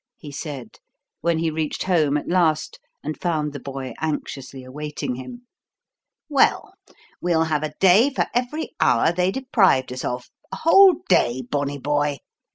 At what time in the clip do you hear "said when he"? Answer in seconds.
0.31-1.51